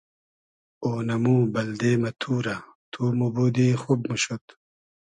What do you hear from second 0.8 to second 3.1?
اۉنئمو بئلدې مۂ تورۂ تو